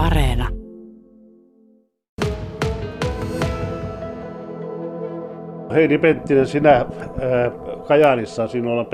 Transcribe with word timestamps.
Areena. 0.00 0.48
Heidi 5.74 5.98
Penttinen, 5.98 6.46
sinä 6.46 6.76
äh, 6.76 6.86
Kajaanissa, 7.88 8.48
sinulla 8.48 8.80
on 8.80 8.86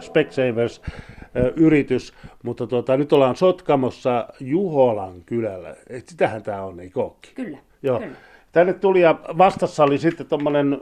Specsavers-yritys, 0.00 2.12
mutta 2.42 2.66
tuota, 2.66 2.96
nyt 2.96 3.12
ollaan 3.12 3.36
Sotkamossa 3.36 4.28
Juholan 4.40 5.22
kylällä. 5.26 5.76
Et 5.88 6.08
sitähän 6.08 6.42
tämä 6.42 6.62
on, 6.62 6.80
ei 6.80 6.90
kookki? 6.90 7.30
Kyllä. 7.34 7.58
Joo. 7.82 7.98
Kyllä. 7.98 8.16
Tänne 8.52 8.72
tuli 8.72 9.00
ja 9.00 9.18
vastassa 9.38 9.84
oli 9.84 9.98
sitten 9.98 10.26
tuommoinen 10.26 10.78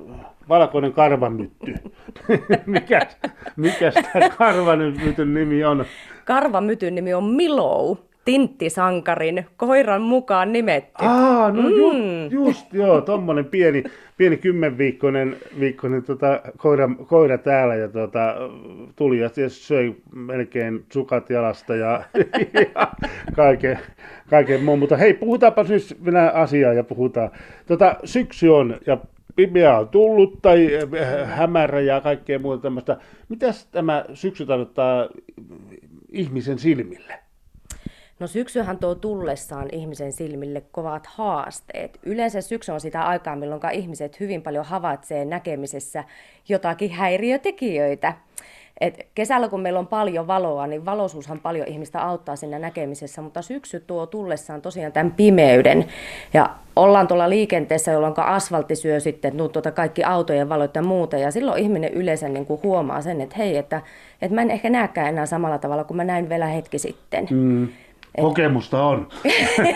valkoinen 0.48 0.92
karvanmytty. 0.92 1.74
mikä, 2.66 3.00
mikä 3.56 3.92
tämä 3.92 4.28
karvanmytyn 4.28 5.34
nimi 5.34 5.64
on? 5.64 5.84
Karvamytyn 6.24 6.94
nimi 6.94 7.14
on 7.14 7.24
Milou, 7.24 7.98
tinttisankarin 8.26 9.46
koiran 9.56 10.02
mukaan 10.02 10.52
nimetty. 10.52 11.04
Aa, 11.04 11.52
no 11.52 11.68
ju, 11.68 11.92
Mm. 11.92 12.30
just 12.30 12.72
joo, 12.74 13.00
tommonen 13.00 13.44
pieni, 13.44 13.84
pieni 14.16 14.36
kymmenviikkoinen 14.36 15.36
viikkoinen, 15.60 16.02
tota, 16.02 16.40
koira, 16.56 16.88
koira, 17.06 17.38
täällä 17.38 17.74
ja 17.74 17.88
tota, 17.88 18.34
tuli 18.96 19.18
ja 19.18 19.30
söi 19.48 19.94
melkein 20.14 20.84
sukat 20.92 21.30
jalasta 21.30 21.74
ja, 21.76 22.02
ja 22.74 22.88
kaiken, 23.36 23.78
kaiken 24.30 24.62
muun. 24.64 24.78
Mutta 24.78 24.96
hei, 24.96 25.14
puhutaanpa 25.14 25.62
nyt 25.62 25.96
minä 26.00 26.30
asiaa 26.30 26.72
ja 26.72 26.84
puhutaan. 26.84 27.30
Tota, 27.66 27.96
syksy 28.04 28.48
on 28.48 28.76
ja 28.86 28.98
pimeä 29.36 29.78
on 29.78 29.88
tullut 29.88 30.42
tai 30.42 30.68
äh, 31.00 31.28
hämärä 31.28 31.80
ja 31.80 32.00
kaikkea 32.00 32.38
muuta 32.38 32.62
tämmöistä. 32.62 32.96
Mitäs 33.28 33.66
tämä 33.66 34.04
syksy 34.14 34.46
tarkoittaa 34.46 35.08
ihmisen 36.12 36.58
silmille? 36.58 37.25
No 38.18 38.26
syksyhän 38.26 38.78
tuo 38.78 38.94
tullessaan 38.94 39.68
ihmisen 39.72 40.12
silmille 40.12 40.62
kovat 40.72 41.06
haasteet. 41.06 41.98
Yleensä 42.02 42.40
syksy 42.40 42.72
on 42.72 42.80
sitä 42.80 43.02
aikaa, 43.02 43.36
milloin 43.36 43.60
ihmiset 43.72 44.20
hyvin 44.20 44.42
paljon 44.42 44.64
havaitsee 44.64 45.24
näkemisessä 45.24 46.04
jotakin 46.48 46.90
häiriötekijöitä. 46.90 48.12
Et 48.80 49.06
kesällä 49.14 49.48
kun 49.48 49.60
meillä 49.60 49.78
on 49.78 49.86
paljon 49.86 50.26
valoa, 50.26 50.66
niin 50.66 50.84
valoisuushan 50.84 51.40
paljon 51.40 51.68
ihmistä 51.68 52.00
auttaa 52.00 52.36
siinä 52.36 52.58
näkemisessä, 52.58 53.22
mutta 53.22 53.42
syksy 53.42 53.80
tuo 53.80 54.06
tullessaan 54.06 54.62
tosiaan 54.62 54.92
tämän 54.92 55.12
pimeyden. 55.12 55.84
Ja 56.34 56.50
ollaan 56.76 57.08
tuolla 57.08 57.30
liikenteessä, 57.30 57.92
jolloin 57.92 58.14
asfaltti 58.18 58.76
syö 58.76 59.00
sitten 59.00 59.36
no, 59.36 59.48
tuota 59.48 59.70
kaikki 59.70 60.04
autojen 60.04 60.48
valot 60.48 60.74
ja 60.74 60.82
muuta. 60.82 61.16
Ja 61.16 61.30
silloin 61.30 61.62
ihminen 61.62 61.92
yleensä 61.92 62.28
niin 62.28 62.46
kuin 62.46 62.62
huomaa 62.62 63.00
sen, 63.00 63.20
että 63.20 63.36
hei, 63.38 63.56
että, 63.56 63.82
että 64.22 64.34
mä 64.34 64.42
en 64.42 64.50
ehkä 64.50 64.70
näekään 64.70 65.08
enää 65.08 65.26
samalla 65.26 65.58
tavalla 65.58 65.84
kuin 65.84 65.96
mä 65.96 66.04
näin 66.04 66.28
vielä 66.28 66.46
hetki 66.46 66.78
sitten. 66.78 67.28
Mm. 67.30 67.68
Kokemusta 68.20 68.82
on. 68.82 69.08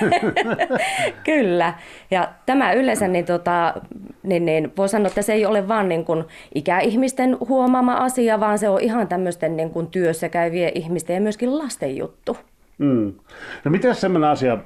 Kyllä. 1.24 1.74
Ja 2.10 2.28
tämä 2.46 2.72
yleensä, 2.72 3.08
niin, 3.08 3.24
tota, 3.24 3.74
niin, 4.22 4.44
niin 4.44 4.72
voi 4.76 4.88
sanoa, 4.88 5.08
että 5.08 5.22
se 5.22 5.32
ei 5.32 5.46
ole 5.46 5.68
vain 5.68 5.88
niin 5.88 6.04
kuin 6.04 6.24
ikäihmisten 6.54 7.36
huomaama 7.48 7.94
asia, 7.94 8.40
vaan 8.40 8.58
se 8.58 8.68
on 8.68 8.80
ihan 8.80 9.08
tämmöisten 9.08 9.56
niin 9.56 9.70
kuin 9.70 9.86
työssä 9.86 10.28
käyvien 10.28 10.72
ihmisten 10.74 11.14
ja 11.14 11.20
myöskin 11.20 11.58
lasten 11.58 11.96
juttu. 11.96 12.36
Mm. 12.78 13.12
No 13.64 13.70
miten 13.70 13.94
semmoinen 13.94 14.30
asia, 14.30 14.58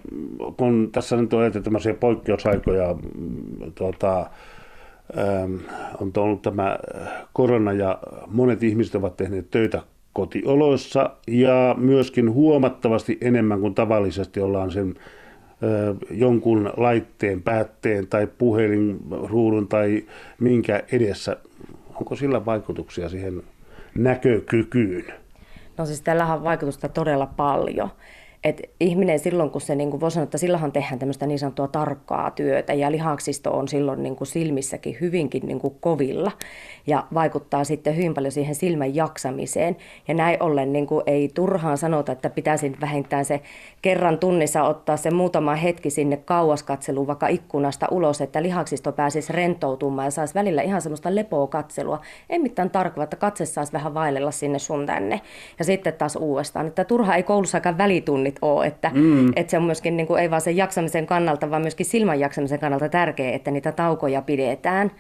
kun 0.57 0.89
tässä 0.93 1.17
nyt 1.17 1.33
on 1.33 1.53
tämmöisiä 1.63 1.95
poikkeusaikoja, 1.95 2.95
mm, 2.95 3.73
tuota, 3.75 4.31
on 6.01 6.13
ollut 6.17 6.43
tämä 6.43 6.79
korona 7.33 7.73
ja 7.73 7.99
monet 8.27 8.63
ihmiset 8.63 8.95
ovat 8.95 9.17
tehneet 9.17 9.51
töitä 9.51 9.83
kotioloissa 10.15 11.11
ja 11.29 11.75
myöskin 11.79 12.33
huomattavasti 12.33 13.19
enemmän 13.21 13.61
kuin 13.61 13.75
tavallisesti 13.75 14.41
ollaan 14.41 14.71
sen 14.71 14.95
jonkun 16.11 16.73
laitteen, 16.77 17.43
päätteen 17.43 18.07
tai 18.07 18.27
puhelinruudun 18.27 19.69
tai 19.69 20.05
minkä 20.41 20.83
edessä. 20.93 21.37
Onko 21.95 22.17
sillä 22.17 22.45
vaikutuksia 22.45 23.09
siihen 23.09 23.43
näkökykyyn? 23.95 25.05
No 25.79 25.87
siis 25.87 26.03
tällähän 26.03 26.37
on 26.37 26.45
vaikutusta 26.45 26.89
todella 26.89 27.27
paljon. 27.27 27.89
Et 28.45 28.71
ihminen 28.81 29.19
silloin, 29.19 29.51
kun 29.51 29.61
se, 29.61 29.75
niin 29.75 29.91
kuin 29.91 30.01
voi 30.01 30.11
sanoa, 30.11 30.25
että 30.25 30.39
silloinhan 30.39 30.73
tehdään 30.73 30.99
tämmöistä 30.99 31.27
niin 31.27 31.39
sanottua 31.39 31.69
tarkkaa 31.69 32.31
työtä 32.31 32.75
ja 32.75 32.93
lihaksisto 32.93 33.59
on 33.59 33.69
silloin 33.69 34.03
niin 34.03 34.17
kuin 34.17 34.29
silmissäkin 34.29 34.97
hyvinkin 35.01 35.47
niin 35.47 35.61
kuin 35.61 35.77
kovilla 35.81 36.33
ja 36.87 37.07
vaikuttaa 37.15 37.65
sitten 37.65 37.97
hyvin 37.97 38.15
paljon 38.15 38.33
siihen 38.33 38.55
silmän 38.55 38.95
jaksamiseen. 38.95 39.77
Ja 40.09 40.15
näin 40.15 40.43
ollen 40.43 40.73
niin 40.73 40.87
kuin 40.87 41.03
ei 41.07 41.31
turhaan 41.35 41.79
sanota, 41.79 42.13
että 42.13 42.31
pitäisi 42.31 42.73
vähintään 42.81 43.25
se 43.25 43.41
kerran 43.83 44.19
tunnissa 44.19 44.63
ottaa 44.63 44.97
se 44.97 45.11
muutama 45.11 45.55
hetki 45.55 45.91
sinne 45.91 46.17
kauaskatseluun 46.17 47.07
vaikka 47.07 47.29
ikkunasta 47.29 47.89
ulos, 47.91 48.21
että 48.21 48.43
lihaksisto 48.43 48.93
pääsisi 48.93 49.33
rentoutumaan 49.33 50.07
ja 50.07 50.11
saisi 50.11 50.35
välillä 50.35 50.63
ihan 50.63 50.83
semmoista 50.83 51.15
lepoa 51.15 51.47
katselua. 51.47 52.01
Ei 52.31 52.39
mitään 52.39 52.71
tarkoa, 52.71 53.05
että 53.05 53.17
katse 53.17 53.47
saisi 53.47 53.73
vähän 53.73 53.95
vaellella 53.95 54.31
sinne 54.31 54.59
sun 54.59 54.87
tänne. 54.87 55.21
Ja 55.59 55.65
sitten 55.65 55.95
taas 55.95 56.17
uudestaan, 56.17 56.67
että 56.67 56.85
turha 56.85 57.17
ei 57.17 57.23
koulussakaan 57.23 57.79
välitunnit 57.79 58.34
ole, 58.43 58.67
että, 58.67 58.91
mm. 58.95 59.29
että 59.37 59.51
se 59.51 59.57
on 59.57 59.63
myöskin 59.63 59.97
niin 59.97 60.07
kuin, 60.07 60.23
ei 60.23 60.31
vaan 60.31 60.41
sen 60.41 60.57
jaksamisen 60.57 61.07
kannalta, 61.07 61.51
vaan 61.51 61.63
myöskin 61.63 61.87
silmän 61.87 62.21
jaksamisen 62.21 62.61
kannalta 62.61 62.89
tärkeää, 62.89 63.35
että 63.35 63.51
niitä 63.51 63.73
taukoja 63.73 64.23
pidetään. 64.23 64.91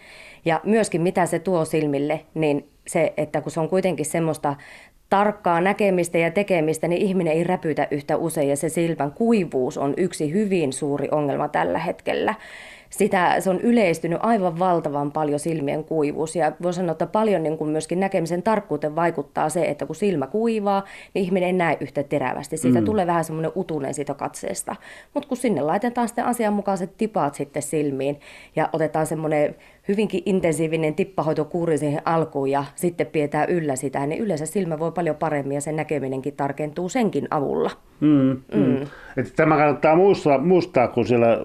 Ja 0.44 0.60
myöskin 0.64 1.02
mitä 1.02 1.26
se 1.26 1.38
tuo 1.38 1.64
silmille, 1.64 2.20
niin 2.34 2.68
se, 2.86 3.12
että 3.16 3.40
kun 3.40 3.52
se 3.52 3.60
on 3.60 3.68
kuitenkin 3.68 4.06
semmoista 4.06 4.54
tarkkaa 5.10 5.60
näkemistä 5.60 6.18
ja 6.18 6.30
tekemistä, 6.30 6.88
niin 6.88 7.02
ihminen 7.02 7.32
ei 7.32 7.44
räpytä 7.44 7.88
yhtä 7.90 8.16
usein 8.16 8.48
ja 8.48 8.56
se 8.56 8.68
silmän 8.68 9.12
kuivuus 9.12 9.78
on 9.78 9.94
yksi 9.96 10.32
hyvin 10.32 10.72
suuri 10.72 11.08
ongelma 11.10 11.48
tällä 11.48 11.78
hetkellä. 11.78 12.34
Sitä, 12.98 13.40
se 13.40 13.50
on 13.50 13.60
yleistynyt 13.60 14.18
aivan 14.22 14.58
valtavan 14.58 15.12
paljon 15.12 15.38
silmien 15.38 15.84
kuivuus 15.84 16.36
ja 16.36 16.52
voi 16.62 16.72
sanoa, 16.72 16.92
että 16.92 17.06
paljon 17.06 17.42
niin 17.42 17.58
kuin 17.58 17.70
myöskin 17.70 18.00
näkemisen 18.00 18.42
tarkkuuteen 18.42 18.96
vaikuttaa 18.96 19.48
se, 19.48 19.64
että 19.64 19.86
kun 19.86 19.96
silmä 19.96 20.26
kuivaa, 20.26 20.84
niin 21.14 21.24
ihminen 21.24 21.46
ei 21.46 21.52
näe 21.52 21.76
yhtä 21.80 22.02
terävästi. 22.02 22.56
Siitä 22.56 22.80
mm. 22.80 22.84
tulee 22.84 23.06
vähän 23.06 23.24
semmoinen 23.24 23.52
utunen 23.56 23.94
siitä 23.94 24.14
katseesta. 24.14 24.76
Mutta 25.14 25.28
kun 25.28 25.36
sinne 25.36 25.60
laitetaan 25.60 26.08
sitten 26.08 26.24
asianmukaiset 26.24 26.96
tipat 26.96 27.34
sitten 27.34 27.62
silmiin 27.62 28.20
ja 28.56 28.68
otetaan 28.72 29.06
semmoinen 29.06 29.54
hyvinkin 29.88 30.22
intensiivinen 30.26 30.94
tippahoitokuuri 30.94 31.78
siihen 31.78 32.02
alkuun 32.04 32.50
ja 32.50 32.64
sitten 32.74 33.06
pidetään 33.06 33.50
yllä 33.50 33.76
sitä, 33.76 34.06
niin 34.06 34.22
yleensä 34.22 34.46
silmä 34.46 34.78
voi 34.78 34.92
paljon 34.92 35.16
paremmin 35.16 35.54
ja 35.54 35.60
sen 35.60 35.76
näkeminenkin 35.76 36.36
tarkentuu 36.36 36.88
senkin 36.88 37.28
avulla. 37.30 37.70
Mm, 38.00 38.40
mm. 38.54 38.82
Että 39.16 39.32
tämä 39.36 39.56
kannattaa 39.56 39.96
muistaa, 39.96 40.38
muistaa 40.38 40.88
kun 40.88 41.06
siellä 41.06 41.38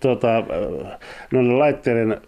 tuota, 0.00 0.28
noiden 1.32 1.58
laitteiden 1.58 2.20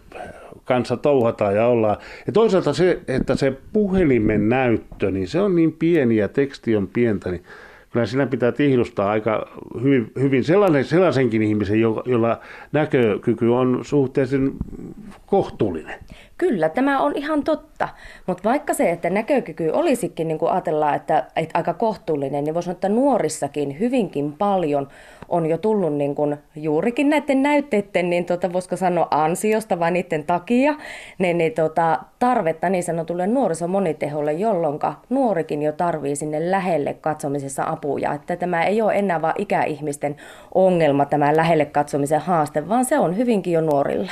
kanssa 0.65 0.97
touhataan 0.97 1.55
ja 1.55 1.67
ollaan. 1.67 1.97
Ja 2.27 2.33
toisaalta 2.33 2.73
se, 2.73 2.99
että 3.07 3.35
se 3.35 3.53
puhelimen 3.73 4.49
näyttö, 4.49 5.11
niin 5.11 5.27
se 5.27 5.41
on 5.41 5.55
niin 5.55 5.73
pieni 5.73 6.15
ja 6.15 6.27
teksti 6.27 6.75
on 6.75 6.87
pientä, 6.87 7.31
niin 7.31 7.43
kyllä 7.95 8.05
siinä 8.05 8.25
pitää 8.25 8.51
tihdustaa 8.51 9.11
aika 9.11 9.47
hyvin, 9.81 10.11
hyvin 10.19 10.43
sellainen, 10.43 10.85
sellaisenkin 10.85 11.41
ihmisen, 11.41 11.79
jolla 11.79 12.39
näkökyky 12.71 13.47
on 13.47 13.79
suhteellisen 13.81 14.51
kohtuullinen. 15.25 15.99
Kyllä, 16.37 16.69
tämä 16.69 17.01
on 17.01 17.15
ihan 17.15 17.43
totta. 17.43 17.89
Mutta 18.27 18.49
vaikka 18.49 18.73
se, 18.73 18.89
että 18.89 19.09
näkökyky 19.09 19.69
olisikin, 19.69 20.27
niin 20.27 20.37
kuin 20.37 20.51
ajatellaan, 20.51 20.95
että, 20.95 21.25
että 21.35 21.59
aika 21.59 21.73
kohtuullinen, 21.73 22.43
niin 22.43 22.53
voisi 22.53 22.65
sanoa, 22.65 22.75
että 22.75 22.89
nuorissakin 22.89 23.79
hyvinkin 23.79 24.33
paljon 24.33 24.87
on 25.29 25.45
jo 25.45 25.57
tullut 25.57 25.93
niin 25.93 26.15
kuin 26.15 26.37
juurikin 26.55 27.09
näiden 27.09 27.43
näytteiden, 27.43 28.09
niin 28.09 28.25
tota, 28.25 28.53
voisiko 28.53 28.75
sanoa 28.75 29.07
ansiosta 29.11 29.79
vai 29.79 29.91
niiden 29.91 30.23
takia, 30.23 30.75
niin, 31.17 31.37
niin 31.37 31.53
tota, 31.53 31.99
tarvetta 32.19 32.69
niin 32.69 32.83
sanotulle 32.83 33.27
nuorisomoniteholle, 33.27 34.33
jolloin 34.33 34.79
nuorikin 35.09 35.61
jo 35.61 35.71
tarvii 35.71 36.15
sinne 36.15 36.51
lähelle 36.51 36.93
katsomisessa 36.93 37.63
apuja. 37.63 38.13
Että 38.13 38.35
tämä 38.35 38.63
ei 38.63 38.81
ole 38.81 38.95
enää 38.95 39.21
vain 39.21 39.35
ikäihmisten 39.37 40.15
ongelma, 40.55 41.05
tämä 41.05 41.35
lähelle 41.35 41.65
katsomisen 41.65 42.21
haaste, 42.21 42.69
vaan 42.69 42.85
se 42.85 42.99
on 42.99 43.17
hyvinkin 43.17 43.53
jo 43.53 43.61
nuorilla. 43.61 44.11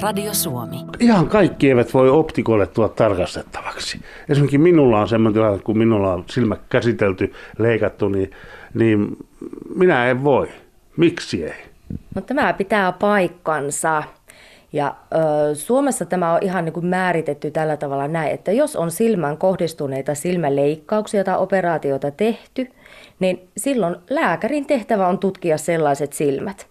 Radio 0.00 0.34
Suomi. 0.34 0.76
Ihan 1.00 1.28
kaikki 1.28 1.68
eivät 1.68 1.94
voi 1.94 2.10
optikolle 2.10 2.66
tuoda 2.66 2.88
tarkastettavaksi. 2.88 4.00
Esimerkiksi 4.28 4.58
minulla 4.58 5.00
on 5.00 5.08
semmoinen 5.08 5.34
tilanne, 5.34 5.58
kun 5.58 5.78
minulla 5.78 6.12
on 6.12 6.24
silmä 6.30 6.56
käsitelty, 6.68 7.32
leikattu, 7.58 8.08
niin, 8.08 8.30
niin 8.74 9.16
minä 9.74 10.06
en 10.06 10.24
voi. 10.24 10.48
Miksi 10.96 11.44
ei? 11.44 11.62
No 12.14 12.22
tämä 12.22 12.52
pitää 12.52 12.92
paikkansa. 12.92 14.02
Ja 14.72 14.94
ö, 15.14 15.54
Suomessa 15.54 16.04
tämä 16.04 16.32
on 16.34 16.38
ihan 16.42 16.64
niin 16.64 16.72
kuin 16.72 16.86
määritetty 16.86 17.50
tällä 17.50 17.76
tavalla 17.76 18.08
näin, 18.08 18.30
että 18.30 18.52
jos 18.52 18.76
on 18.76 18.90
silmään 18.90 19.38
kohdistuneita 19.38 20.14
silmäleikkauksia 20.14 21.24
tai 21.24 21.38
operaatioita 21.38 22.10
tehty, 22.10 22.68
niin 23.20 23.48
silloin 23.56 23.96
lääkärin 24.10 24.66
tehtävä 24.66 25.08
on 25.08 25.18
tutkia 25.18 25.58
sellaiset 25.58 26.12
silmät 26.12 26.69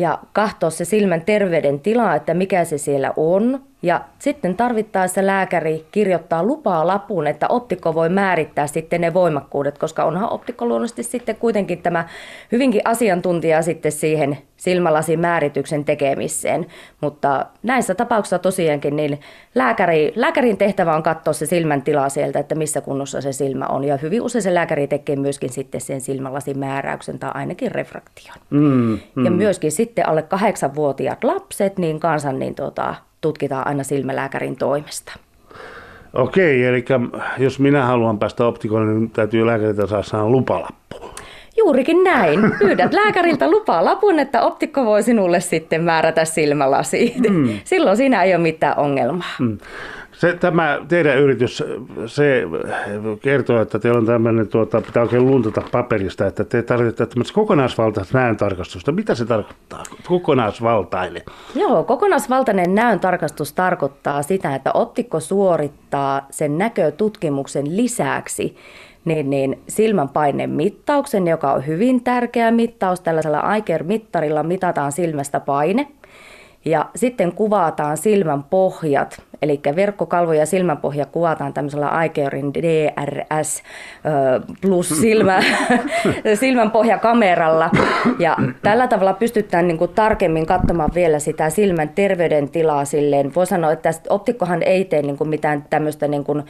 ja 0.00 0.18
katsoa 0.32 0.70
se 0.70 0.84
silmän 0.84 1.22
terveyden 1.24 1.80
tila, 1.80 2.14
että 2.14 2.34
mikä 2.34 2.64
se 2.64 2.78
siellä 2.78 3.12
on, 3.16 3.62
Ja 3.82 4.00
sitten 4.18 4.56
tarvittaessa 4.56 5.26
lääkäri 5.26 5.86
kirjoittaa 5.92 6.42
lupaa 6.42 6.86
lapun, 6.86 7.26
että 7.26 7.46
optikko 7.48 7.94
voi 7.94 8.08
määrittää 8.08 8.66
sitten 8.66 9.00
ne 9.00 9.14
voimakkuudet, 9.14 9.78
koska 9.78 10.04
onhan 10.04 10.32
optikko 10.32 10.66
luonnollisesti 10.66 11.02
sitten 11.02 11.36
kuitenkin 11.36 11.82
tämä 11.82 12.08
hyvinkin 12.52 12.82
asiantuntija 12.84 13.62
sitten 13.62 13.92
siihen 13.92 14.38
silmälasin 14.56 15.20
määrityksen 15.20 15.84
tekemiseen. 15.84 16.66
Mutta 17.00 17.46
näissä 17.62 17.94
tapauksissa 17.94 18.38
tosiaankin 18.38 18.96
niin 18.96 19.20
lääkäri, 19.54 20.12
lääkärin 20.16 20.56
tehtävä 20.56 20.96
on 20.96 21.02
katsoa 21.02 21.32
se 21.32 21.46
silmän 21.46 21.82
tila 21.82 22.08
sieltä, 22.08 22.38
että 22.38 22.54
missä 22.54 22.80
kunnossa 22.80 23.20
se 23.20 23.32
silmä 23.32 23.66
on. 23.66 23.84
Ja 23.84 23.96
hyvin 23.96 24.22
usein 24.22 24.42
se 24.42 24.54
lääkäri 24.54 24.86
tekee 24.86 25.16
myöskin 25.16 25.50
sitten 25.50 25.80
sen 25.80 26.00
silmälasin 26.00 26.58
määräyksen 26.58 27.18
tai 27.18 27.30
ainakin 27.34 27.72
refraktion. 27.72 28.36
Mm, 28.50 28.98
mm. 29.14 29.24
Ja 29.24 29.30
myöskin 29.30 29.72
sitten 29.72 30.08
alle 30.08 30.22
kahdeksanvuotiaat 30.22 31.24
lapset, 31.24 31.78
niin 31.78 32.00
kansan 32.00 32.38
niin 32.38 32.54
tota, 32.54 32.94
tutkitaan 33.20 33.66
aina 33.66 33.82
silmälääkärin 33.82 34.56
toimesta. 34.56 35.12
Okei, 36.14 36.64
eli 36.64 36.84
jos 37.38 37.58
minä 37.58 37.84
haluan 37.84 38.18
päästä 38.18 38.46
optikolle, 38.46 38.92
niin 38.92 39.10
täytyy 39.10 39.46
lääkäriltä 39.46 39.86
saada 40.02 40.28
lupalappu. 40.28 41.10
Juurikin 41.56 42.04
näin. 42.04 42.40
Pyydät 42.58 42.92
lääkäriltä 42.92 43.50
lupaa 43.50 43.84
lapun, 43.84 44.18
että 44.18 44.42
optikko 44.42 44.84
voi 44.84 45.02
sinulle 45.02 45.40
sitten 45.40 45.82
määrätä 45.82 46.24
silmälasi. 46.24 47.14
Mm. 47.28 47.48
Silloin 47.64 47.96
siinä 47.96 48.22
ei 48.22 48.34
ole 48.34 48.42
mitään 48.42 48.78
ongelmaa. 48.78 49.34
Mm. 49.38 49.58
Se, 50.20 50.32
tämä 50.32 50.78
teidän 50.88 51.18
yritys, 51.18 51.62
se 52.06 52.42
kertoo, 53.22 53.62
että 53.62 53.78
teillä 53.78 53.98
on 53.98 54.06
tämmöinen, 54.06 54.48
tuota, 54.48 54.80
pitää 54.80 55.02
oikein 55.02 55.26
luntata 55.26 55.62
paperista, 55.72 56.26
että 56.26 56.44
te 56.44 56.62
tarvitsette 56.62 57.06
tämmöistä 57.06 57.34
kokonaisvaltaista 57.34 58.18
näöntarkastusta. 58.18 58.92
Mitä 58.92 59.14
se 59.14 59.24
tarkoittaa, 59.24 59.82
kokonaisvaltainen? 60.08 61.22
Joo, 61.54 61.84
kokonaisvaltainen 61.84 62.74
näöntarkastus 62.74 63.52
tarkoittaa 63.52 64.22
sitä, 64.22 64.54
että 64.54 64.70
optikko 64.74 65.20
suorittaa 65.20 66.26
sen 66.30 66.58
näkötutkimuksen 66.58 67.76
lisäksi 67.76 68.56
niin, 69.04 69.30
niin 69.30 69.60
silmänpaineen 69.68 70.50
mittauksen, 70.50 71.26
joka 71.26 71.52
on 71.52 71.66
hyvin 71.66 72.04
tärkeä 72.04 72.50
mittaus. 72.50 73.00
Tällaisella 73.00 73.40
Aiker-mittarilla 73.40 74.42
mitataan 74.42 74.92
silmästä 74.92 75.40
paine– 75.40 75.88
ja 76.64 76.90
sitten 76.94 77.32
kuvataan 77.32 77.96
silmän 77.96 78.42
pohjat, 78.42 79.22
eli 79.42 79.60
verkkokalvo 79.76 80.32
ja 80.32 80.46
silmänpohja 80.46 81.06
kuvataan 81.06 81.52
tämmöisellä 81.52 82.04
Ikeorin 82.04 82.54
DRS 82.54 83.62
plus 84.60 84.88
silmä, 84.88 85.40
silmänpohjakameralla. 86.40 87.70
Ja 88.18 88.36
tällä 88.62 88.88
tavalla 88.88 89.12
pystytään 89.12 89.68
niin 89.68 89.78
kuin 89.78 89.90
tarkemmin 89.94 90.46
katsomaan 90.46 90.90
vielä 90.94 91.18
sitä 91.18 91.50
silmän 91.50 91.88
terveydentilaa 91.88 92.84
silleen. 92.84 93.34
Voi 93.34 93.46
sanoa, 93.46 93.72
että 93.72 93.90
optikkohan 94.08 94.62
ei 94.62 94.84
tee 94.84 95.02
niin 95.02 95.18
kuin 95.18 95.30
mitään 95.30 95.64
tämmöistä 95.70 96.08
niin 96.08 96.24
kuin, 96.24 96.38
ö, 96.38 96.42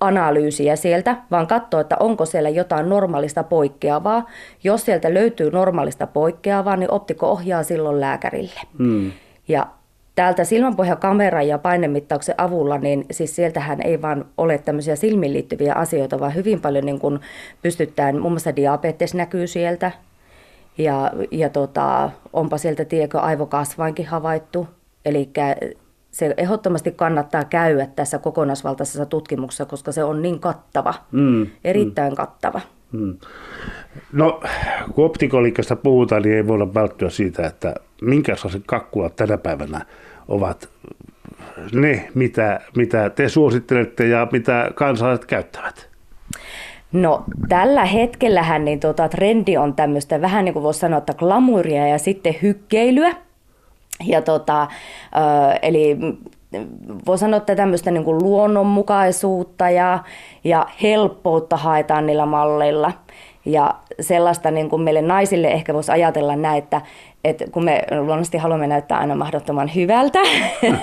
analyysiä 0.00 0.76
sieltä, 0.76 1.16
vaan 1.30 1.46
katsoo, 1.46 1.80
että 1.80 1.96
onko 2.00 2.26
siellä 2.26 2.48
jotain 2.48 2.88
normaalista 2.88 3.42
poikkeavaa. 3.42 4.26
Jos 4.64 4.84
sieltä 4.84 5.14
löytyy 5.14 5.50
normaalista 5.50 6.06
poikkeavaa, 6.06 6.76
niin 6.76 6.90
optikko 6.90 7.30
ohjaa 7.30 7.62
silloin 7.62 8.00
lääkärille. 8.00 8.60
Hmm. 8.78 9.12
Ja 9.48 9.66
täältä 10.16 10.44
silmänpohjakameran 10.44 11.48
ja 11.48 11.58
painemittauksen 11.58 12.34
avulla, 12.38 12.78
niin 12.78 13.06
siis 13.10 13.36
sieltähän 13.36 13.82
ei 13.82 14.02
vaan 14.02 14.24
ole 14.38 14.58
tämmöisiä 14.58 14.96
silmiin 14.96 15.32
liittyviä 15.32 15.74
asioita, 15.74 16.20
vaan 16.20 16.34
hyvin 16.34 16.60
paljon 16.60 16.84
niin 16.84 16.98
kuin 16.98 17.20
pystytään, 17.62 18.18
muun 18.18 18.32
muassa 18.32 18.56
diabetes 18.56 19.14
näkyy 19.14 19.46
sieltä, 19.46 19.90
ja, 20.78 21.12
ja 21.30 21.48
tota, 21.48 22.10
onpa 22.32 22.58
sieltä 22.58 22.84
tiekö 22.84 23.20
aivokasvainkin 23.20 24.06
havaittu. 24.06 24.68
Eli 25.04 25.30
se 26.10 26.34
ehdottomasti 26.36 26.92
kannattaa 26.92 27.44
käydä 27.44 27.86
tässä 27.86 28.18
kokonaisvaltaisessa 28.18 29.06
tutkimuksessa, 29.06 29.64
koska 29.64 29.92
se 29.92 30.04
on 30.04 30.22
niin 30.22 30.40
kattava, 30.40 30.94
mm, 31.12 31.46
erittäin 31.64 32.12
mm. 32.12 32.16
kattava. 32.16 32.60
Mm. 32.96 33.16
No, 34.12 34.40
kun 34.94 35.04
optikoliikasta 35.04 35.76
puhutaan, 35.76 36.22
niin 36.22 36.36
ei 36.36 36.46
voida 36.46 36.74
välttyä 36.74 37.10
siitä, 37.10 37.46
että 37.46 37.74
minkälaiset 38.02 38.62
kakkulat 38.66 39.16
tänä 39.16 39.38
päivänä 39.38 39.80
ovat 40.28 40.68
ne, 41.72 42.08
mitä, 42.14 42.60
mitä 42.76 43.10
te 43.10 43.28
suosittelette 43.28 44.06
ja 44.06 44.28
mitä 44.32 44.70
kansalaiset 44.74 45.24
käyttävät? 45.24 45.88
No 46.92 47.24
tällä 47.48 47.84
hetkellähän 47.84 48.64
niin 48.64 48.80
tota, 48.80 49.08
trendi 49.08 49.56
on 49.56 49.74
tämmöistä 49.74 50.20
vähän 50.20 50.44
niin 50.44 50.52
kuin 50.52 50.62
voisi 50.62 50.80
sanoa, 50.80 50.98
että 50.98 51.14
glamuria 51.14 51.88
ja 51.88 51.98
sitten 51.98 52.34
hykkeilyä. 52.42 53.14
Ja 54.04 54.22
tota, 54.22 54.68
eli 55.62 55.98
voi 57.06 57.18
sanoa, 57.18 57.36
että 57.36 57.56
tämmöistä 57.56 57.90
niin 57.90 58.04
kuin 58.04 58.22
luonnonmukaisuutta 58.22 59.70
ja, 59.70 59.98
ja 60.44 60.66
helppoutta 60.82 61.56
haetaan 61.56 62.06
niillä 62.06 62.26
malleilla. 62.26 62.92
Ja 63.44 63.74
sellaista 64.00 64.50
niin 64.50 64.70
kuin 64.70 64.82
meille 64.82 65.02
naisille 65.02 65.48
ehkä 65.48 65.74
voisi 65.74 65.92
ajatella 65.92 66.36
näin, 66.36 66.58
että, 66.58 66.80
että 67.24 67.44
kun 67.52 67.64
me 67.64 67.82
luonnollisesti 67.90 68.38
haluamme 68.38 68.66
näyttää 68.66 68.98
aina 68.98 69.14
mahdottoman 69.14 69.70
hyvältä, 69.74 70.18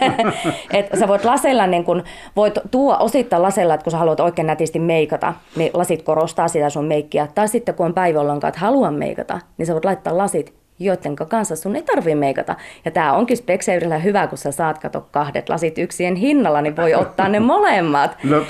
että 0.73 0.99
sä 0.99 1.07
voit 1.07 1.25
lasella, 1.25 1.67
niin 1.67 1.83
kun, 1.83 2.03
voit 2.35 2.59
tuo 2.71 2.97
osittain 2.99 3.41
lasella, 3.41 3.73
että 3.73 3.83
kun 3.83 3.91
sä 3.91 3.97
haluat 3.97 4.19
oikein 4.19 4.47
nätisti 4.47 4.79
meikata, 4.79 5.33
niin 5.55 5.71
lasit 5.73 6.01
korostaa 6.01 6.47
sitä 6.47 6.69
sun 6.69 6.85
meikkiä. 6.85 7.27
Tai 7.35 7.47
sitten 7.47 7.75
kun 7.75 7.85
on 7.85 7.93
päivä 7.93 8.19
että 8.47 8.59
haluan 8.59 8.93
meikata, 8.93 9.39
niin 9.57 9.65
sä 9.65 9.73
voit 9.73 9.85
laittaa 9.85 10.17
lasit 10.17 10.62
joiden 10.85 11.15
kanssa 11.15 11.55
sun 11.55 11.75
ei 11.75 11.81
tarvitse 11.81 12.15
meikata. 12.15 12.55
Ja 12.85 12.91
tämä 12.91 13.13
onkin 13.13 13.37
Specsaverilla 13.37 13.97
hyvä, 13.97 14.27
kun 14.27 14.37
sä 14.37 14.51
saat 14.51 14.79
kato 14.79 15.07
kahdet 15.11 15.49
lasit 15.49 15.77
yksien 15.77 16.15
hinnalla, 16.15 16.61
niin 16.61 16.75
voi 16.75 16.93
ottaa 16.93 17.29
ne 17.29 17.39
molemmat. 17.39 18.17
No, 18.33 18.45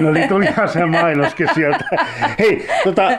no 0.00 0.10
niin 0.10 0.28
tulihan 0.28 0.68
se 0.68 0.86
mainoskin 0.86 1.48
sieltä. 1.54 1.84
Hei, 2.38 2.68
tota, 2.84 3.10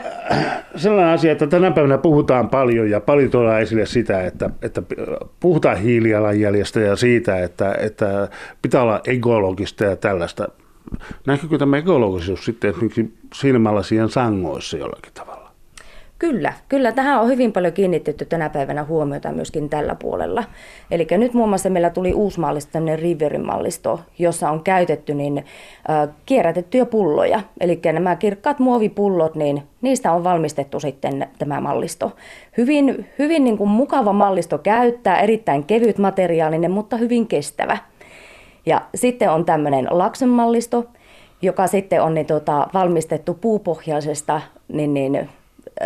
sellainen 0.76 1.14
asia, 1.14 1.32
että 1.32 1.46
tänä 1.46 1.70
päivänä 1.70 1.98
puhutaan 1.98 2.48
paljon 2.48 2.90
ja 2.90 3.00
paljon 3.00 3.30
tuolla 3.30 3.58
esille 3.58 3.86
sitä, 3.86 4.26
että, 4.26 4.50
että 4.62 4.82
puhutaan 5.40 5.76
hiilijalanjäljestä 5.76 6.80
ja 6.80 6.96
siitä, 6.96 7.38
että, 7.38 7.74
että 7.78 8.28
pitää 8.62 8.82
olla 8.82 9.00
ekologista 9.06 9.84
ja 9.84 9.96
tällaista. 9.96 10.48
Näkyykö 11.26 11.58
tämä 11.58 11.76
ekologisuus 11.76 12.44
sitten 12.44 12.70
esimerkiksi 12.70 13.14
silmälasien 13.34 14.08
sangoissa 14.08 14.76
jollakin 14.76 15.12
tavalla? 15.14 15.37
Kyllä, 16.18 16.52
kyllä. 16.68 16.92
Tähän 16.92 17.20
on 17.20 17.28
hyvin 17.28 17.52
paljon 17.52 17.72
kiinnitetty 17.72 18.24
tänä 18.24 18.50
päivänä 18.50 18.84
huomiota 18.84 19.32
myöskin 19.32 19.68
tällä 19.68 19.94
puolella. 19.94 20.44
Eli 20.90 21.06
nyt 21.10 21.34
muun 21.34 21.48
muassa 21.48 21.70
meillä 21.70 21.90
tuli 21.90 22.14
uusmallista 22.14 22.72
tämmöinen 22.72 22.98
Riverin 22.98 23.46
mallisto, 23.46 24.00
jossa 24.18 24.50
on 24.50 24.62
käytetty 24.62 25.14
niin, 25.14 25.44
äh, 25.90 26.08
kierrätettyjä 26.26 26.86
pulloja. 26.86 27.40
Eli 27.60 27.80
nämä 27.92 28.16
kirkkaat 28.16 28.58
muovipullot, 28.58 29.34
niin 29.34 29.62
niistä 29.80 30.12
on 30.12 30.24
valmistettu 30.24 30.80
sitten 30.80 31.28
tämä 31.38 31.60
mallisto. 31.60 32.12
Hyvin, 32.56 33.06
hyvin 33.18 33.44
niin 33.44 33.58
kuin 33.58 33.70
mukava 33.70 34.12
mallisto 34.12 34.58
käyttää, 34.58 35.20
erittäin 35.20 35.64
kevyt 35.64 35.98
materiaalinen, 35.98 36.70
mutta 36.70 36.96
hyvin 36.96 37.26
kestävä. 37.26 37.78
Ja 38.66 38.82
sitten 38.94 39.30
on 39.30 39.44
tämmöinen 39.44 39.86
laksen 39.90 40.28
mallisto, 40.28 40.84
joka 41.42 41.66
sitten 41.66 42.02
on 42.02 42.14
niin, 42.14 42.26
tota, 42.26 42.68
valmistettu 42.74 43.34
puupohjaisesta 43.34 44.40
niin, 44.68 44.94
niin, 44.94 45.28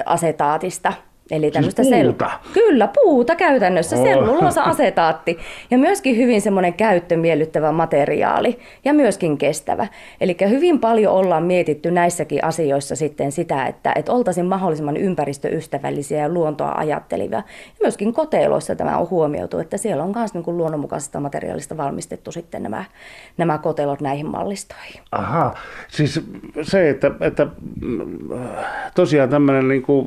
asetaatista. 0.07 0.93
Eli 1.31 1.51
tämmöistä 1.51 1.83
siis 1.83 1.97
puuta? 2.03 2.25
Sel- 2.27 2.53
Kyllä, 2.53 2.89
puuta 2.95 3.37
käytännössä, 3.37 3.97
oh. 3.97 4.03
selluloosa 4.03 4.63
asetaatti. 4.63 5.39
Ja 5.71 5.79
myöskin 5.79 6.17
hyvin 6.17 6.41
semmoinen 6.41 6.75
käyttömiellyttävä 6.75 7.73
materiaali 7.73 8.59
ja 8.85 8.95
myöskin 8.95 9.39
kestävä. 9.39 9.87
Eli 10.21 10.37
hyvin 10.49 10.81
paljon 10.81 11.13
ollaan 11.13 11.43
mietitty 11.43 11.91
näissäkin 11.91 12.45
asioissa 12.45 12.97
sitten 12.97 13.33
sitä, 13.33 13.67
että, 13.67 13.93
että 13.97 14.13
oltaisiin 14.13 14.47
mahdollisimman 14.47 14.97
ympäristöystävällisiä 14.97 16.21
ja 16.21 16.29
luontoa 16.29 16.73
ajattelivia. 16.77 17.39
Ja 17.39 17.43
myöskin 17.81 18.13
koteiloissa 18.13 18.77
tämä 18.77 18.99
on 18.99 19.11
huomioitu, 19.11 19.59
että 19.59 19.77
siellä 19.77 20.05
on 20.05 20.13
myös 20.17 20.35
niin 20.35 20.45
kuin 20.45 20.57
luonnonmukaisesta 20.57 21.21
materiaalista 21.21 21.77
valmistettu 21.77 22.33
sitten 22.33 22.63
nämä, 22.63 22.85
nämä 23.37 23.59
kotelot 23.59 24.01
näihin 24.01 24.27
mallistoihin. 24.27 25.03
Aha, 25.13 25.55
siis 25.89 26.21
se, 26.63 26.91
että, 26.91 27.11
että 27.21 27.47
tosiaan 28.95 29.29
tämmöinen 29.29 29.69
niin 29.69 29.83
kuin, 29.83 30.07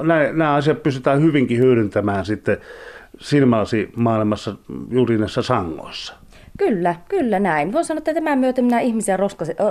näin, 0.00 0.21
nämä 0.32 0.54
asiat 0.54 0.82
pystytään 0.82 1.22
hyvinkin 1.22 1.58
hyödyntämään 1.58 2.24
sitten 2.24 2.58
silmäsi 3.20 3.92
maailmassa 3.96 4.56
juuri 4.90 5.18
näissä 5.18 5.42
sangoissa. 5.42 6.21
Kyllä, 6.58 6.94
kyllä 7.08 7.38
näin. 7.38 7.72
Voin 7.72 7.84
sanoa, 7.84 7.98
että 7.98 8.14
tämän 8.14 8.38
myötä 8.38 8.62
minä 8.62 8.80
ihmisiä 8.80 9.18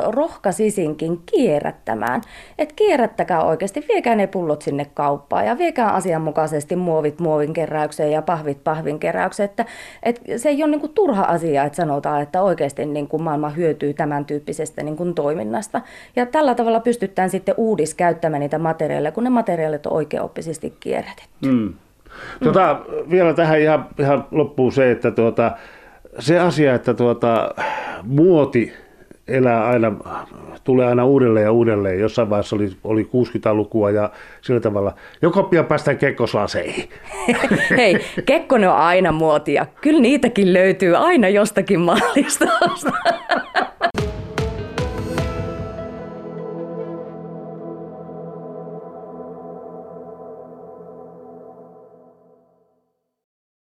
rohkaisisinkin 0.08 1.20
kierrättämään. 1.26 2.22
Että 2.58 2.76
kierrättäkää 2.76 3.44
oikeasti, 3.44 3.86
viekää 3.90 4.16
ne 4.16 4.28
pullot 4.28 4.62
sinne 4.62 4.86
kauppaan 4.94 5.46
ja 5.46 5.58
viekää 5.58 5.90
asianmukaisesti 5.92 6.76
muovit 6.76 7.20
muovin 7.20 7.54
keräykseen 7.54 8.12
ja 8.12 8.22
pahvit 8.22 8.64
pahvin 8.64 9.00
keräykseen. 9.00 9.50
Että, 9.50 9.66
että 10.04 10.38
se 10.38 10.50
ei 10.50 10.64
ole 10.64 10.72
niin 10.72 10.80
kuin 10.80 10.94
turha 10.94 11.24
asia, 11.24 11.64
että 11.64 11.76
sanotaan, 11.76 12.22
että 12.22 12.42
oikeasti 12.42 12.86
niin 12.86 13.08
kuin 13.08 13.24
maailma 13.24 13.50
hyötyy 13.50 13.94
tämän 13.94 14.26
tyyppisestä 14.26 14.84
niin 14.84 14.98
kuin 14.98 15.16
toiminnasta. 15.16 15.82
Ja 16.16 16.26
tällä 16.26 16.56
tavalla 16.56 16.80
pystytään 16.80 17.30
sitten 17.30 17.56
uudiskäyttämään 17.58 18.40
niitä 18.40 18.60
materiaaleja, 18.60 19.12
kun 19.12 19.24
ne 19.24 19.30
materiaalit 19.30 19.86
on 19.86 19.94
oikeaoppisesti 19.94 20.74
kierrätetty. 20.80 21.50
Mm. 21.52 21.74
Tota, 22.44 22.74
mm. 22.74 23.12
Vielä 23.12 23.34
tähän 23.34 23.60
ihan, 23.60 23.88
ihan 24.00 24.28
loppuun 24.32 24.72
se, 24.72 24.92
että 24.92 25.12
tuota, 25.12 25.52
se 26.20 26.40
asia, 26.40 26.76
että 26.76 26.94
tuota, 26.94 27.56
muoti 28.04 28.74
elää 29.28 29.66
aina, 29.68 29.92
tulee 30.64 30.88
aina 30.88 31.06
uudelleen 31.06 31.44
ja 31.44 31.52
uudelleen. 31.52 32.00
Jossain 32.00 32.30
vaiheessa 32.30 32.56
oli, 32.56 32.72
oli 32.84 33.04
60-lukua 33.04 33.92
ja 33.92 34.12
sillä 34.42 34.60
tavalla. 34.60 34.94
Joko 35.22 35.44
pian 35.44 35.66
päästään 35.66 35.98
kekkoslaseihin. 35.98 36.90
Hei, 37.78 38.00
Kekkonen 38.26 38.70
on 38.70 38.76
aina 38.76 39.12
muotia. 39.12 39.66
Kyllä 39.82 40.02
niitäkin 40.02 40.54
löytyy 40.54 40.96
aina 40.96 41.30
jostakin 41.30 41.80
mallistosta. 41.80 42.92